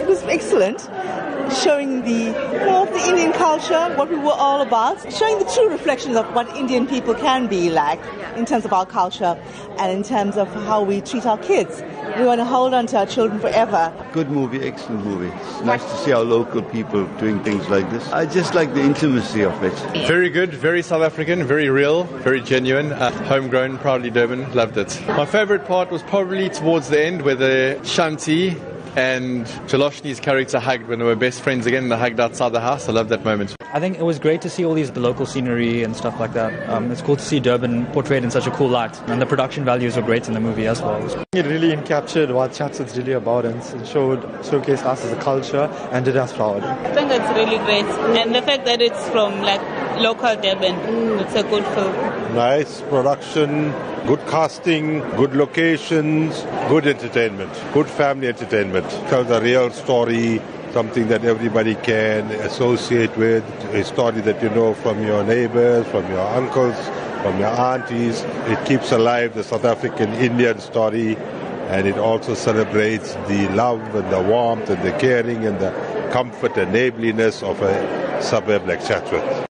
It 0.00 0.06
was 0.06 0.22
excellent, 0.24 0.80
showing 1.62 2.02
the 2.02 2.32
more 2.66 2.86
of 2.86 2.92
the 2.92 3.08
Indian 3.08 3.32
culture, 3.32 3.94
what 3.96 4.08
we 4.08 4.16
were 4.16 4.32
all 4.32 4.60
about, 4.62 5.12
showing 5.12 5.38
the 5.38 5.44
true 5.44 5.68
reflection 5.68 6.16
of 6.16 6.26
what 6.34 6.48
Indian 6.56 6.86
people 6.86 7.14
can 7.14 7.46
be 7.46 7.70
like 7.70 8.00
in 8.36 8.46
terms 8.46 8.64
of 8.64 8.72
our 8.72 8.86
culture 8.86 9.38
and 9.78 9.92
in 9.92 10.02
terms 10.02 10.36
of 10.36 10.48
how 10.64 10.82
we 10.82 11.00
treat 11.00 11.26
our 11.26 11.38
kids. 11.38 11.82
We 12.18 12.24
want 12.24 12.40
to 12.40 12.44
hold 12.44 12.74
on 12.74 12.86
to 12.88 12.98
our 12.98 13.06
children 13.06 13.40
forever. 13.40 13.92
Good 14.12 14.30
movie, 14.30 14.62
excellent 14.62 15.04
movie. 15.04 15.34
It's 15.34 15.60
nice 15.62 15.82
to 15.82 15.96
see 15.98 16.12
our 16.12 16.24
local 16.24 16.62
people 16.62 17.06
doing 17.18 17.42
things 17.42 17.68
like 17.68 17.88
this. 17.90 18.06
I 18.12 18.26
just 18.26 18.54
like 18.54 18.74
the 18.74 18.82
intimacy 18.82 19.42
of 19.42 19.62
it. 19.62 19.72
Very 20.06 20.28
good, 20.28 20.52
very 20.52 20.82
South 20.82 21.02
African, 21.02 21.44
very 21.44 21.70
real, 21.70 22.04
very 22.04 22.40
genuine. 22.40 22.92
Uh, 22.92 23.10
homegrown, 23.24 23.78
proudly 23.78 24.10
Durban. 24.10 24.52
Loved 24.52 24.76
it. 24.76 25.00
My 25.06 25.26
favourite 25.26 25.66
part 25.66 25.90
was 25.90 26.02
probably 26.02 26.48
towards 26.48 26.88
the 26.88 27.02
end 27.02 27.22
where 27.22 27.34
the 27.34 27.78
Shanti 27.82 28.60
and 28.96 29.46
Jailoshini's 29.68 30.20
character 30.20 30.58
hugged 30.58 30.86
when 30.88 30.98
they 30.98 31.04
were 31.04 31.16
best 31.16 31.40
friends 31.42 31.66
again. 31.66 31.88
They 31.88 31.96
hugged 31.96 32.20
outside 32.20 32.50
the 32.50 32.60
house. 32.60 32.88
I 32.88 32.92
love 32.92 33.08
that 33.08 33.24
moment. 33.24 33.56
I 33.72 33.80
think 33.80 33.98
it 33.98 34.02
was 34.02 34.18
great 34.18 34.42
to 34.42 34.50
see 34.50 34.64
all 34.64 34.74
these 34.74 34.90
the 34.90 35.00
local 35.00 35.24
scenery 35.24 35.82
and 35.82 35.96
stuff 35.96 36.18
like 36.20 36.34
that. 36.34 36.68
Um, 36.68 36.90
it's 36.90 37.00
cool 37.00 37.16
to 37.16 37.22
see 37.22 37.40
Durban 37.40 37.86
portrayed 37.86 38.24
in 38.24 38.30
such 38.30 38.46
a 38.46 38.50
cool 38.50 38.68
light, 38.68 39.00
and 39.08 39.20
the 39.20 39.26
production 39.26 39.64
values 39.64 39.96
were 39.96 40.02
great 40.02 40.28
in 40.28 40.34
the 40.34 40.40
movie 40.40 40.66
as 40.66 40.82
well. 40.82 41.02
It 41.32 41.46
really 41.46 41.74
captured 41.86 42.30
what 42.30 42.52
Chatsworth's 42.52 42.96
really 42.96 43.12
about 43.12 43.44
and 43.46 43.62
showed 43.86 44.22
showcased 44.42 44.84
us 44.84 45.04
as 45.04 45.12
a 45.12 45.20
culture 45.20 45.70
and 45.90 46.04
did 46.04 46.16
us 46.16 46.32
proud. 46.32 46.62
I 46.62 46.94
think 46.94 47.10
it's 47.10 47.30
really 47.30 47.58
great, 47.64 47.86
and 48.18 48.34
the 48.34 48.42
fact 48.42 48.66
that 48.66 48.82
it's 48.82 49.08
from 49.08 49.40
like 49.40 49.60
local 50.00 50.34
Durban, 50.36 50.74
mm. 50.74 51.20
it's 51.20 51.34
a 51.34 51.42
good 51.42 51.64
film. 51.74 51.92
Nice 52.34 52.80
production, 52.82 53.72
good 54.06 54.20
casting, 54.26 55.00
good 55.16 55.34
locations, 55.34 56.42
good 56.68 56.86
entertainment, 56.86 57.52
good 57.72 57.88
family 57.88 58.28
entertainment. 58.28 58.88
Tells 59.08 59.30
a 59.30 59.40
real 59.40 59.70
story, 59.70 60.40
something 60.72 61.08
that 61.08 61.24
everybody 61.24 61.74
can 61.76 62.30
associate 62.42 63.14
with, 63.16 63.44
a 63.74 63.84
story 63.84 64.20
that 64.22 64.42
you 64.42 64.50
know 64.50 64.74
from 64.74 65.02
your 65.02 65.22
neighbors, 65.24 65.86
from 65.88 66.08
your 66.10 66.26
uncles, 66.36 66.76
from 67.22 67.38
your 67.38 67.48
aunties. 67.48 68.22
It 68.46 68.66
keeps 68.66 68.90
alive 68.92 69.34
the 69.34 69.44
South 69.44 69.64
African 69.64 70.12
Indian 70.14 70.58
story 70.60 71.16
and 71.72 71.86
it 71.86 71.96
also 71.96 72.34
celebrates 72.34 73.14
the 73.28 73.48
love 73.54 73.80
and 73.94 74.10
the 74.12 74.20
warmth 74.20 74.68
and 74.68 74.82
the 74.82 74.92
caring 74.98 75.46
and 75.46 75.58
the 75.58 75.70
comfort 76.12 76.56
and 76.58 76.72
neighborliness 76.72 77.42
of 77.42 77.62
a 77.62 78.22
suburb 78.22 78.66
like 78.66 78.84
Chatsworth. 78.86 79.48